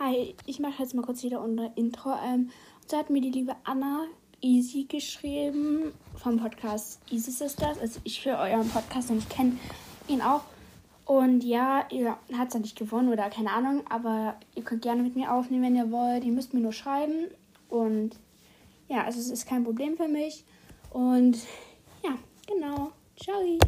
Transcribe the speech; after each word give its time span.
Hi, 0.00 0.36
ich 0.46 0.60
mache 0.60 0.80
jetzt 0.80 0.94
mal 0.94 1.02
kurz 1.02 1.24
wieder 1.24 1.40
unser 1.40 1.76
Intro. 1.76 2.10
Ähm, 2.24 2.50
und 2.80 2.88
so 2.88 2.96
hat 2.96 3.10
mir 3.10 3.20
die 3.20 3.32
liebe 3.32 3.56
Anna 3.64 4.04
Easy 4.40 4.84
geschrieben 4.84 5.92
vom 6.14 6.38
Podcast 6.38 7.00
Easy 7.10 7.32
Sisters. 7.32 7.80
Also 7.80 7.98
ich 8.04 8.24
höre 8.24 8.38
euren 8.38 8.68
Podcast 8.68 9.10
und 9.10 9.18
ich 9.18 9.28
kenne 9.28 9.56
ihn 10.06 10.22
auch. 10.22 10.42
Und 11.04 11.42
ja, 11.42 11.84
ihr 11.90 12.16
habt 12.32 12.48
es 12.48 12.54
ja 12.54 12.60
nicht 12.60 12.78
gewonnen 12.78 13.12
oder 13.12 13.28
keine 13.28 13.50
Ahnung, 13.50 13.82
aber 13.90 14.36
ihr 14.54 14.62
könnt 14.62 14.82
gerne 14.82 15.02
mit 15.02 15.16
mir 15.16 15.32
aufnehmen, 15.32 15.64
wenn 15.64 15.74
ihr 15.74 15.90
wollt. 15.90 16.22
Ihr 16.22 16.32
müsst 16.32 16.54
mir 16.54 16.60
nur 16.60 16.72
schreiben. 16.72 17.26
Und 17.68 18.10
ja, 18.86 19.02
also 19.02 19.18
es 19.18 19.30
ist 19.30 19.48
kein 19.48 19.64
Problem 19.64 19.96
für 19.96 20.06
mich. 20.06 20.44
Und 20.90 21.38
ja, 22.04 22.14
genau. 22.46 22.92
Ciao. 23.16 23.58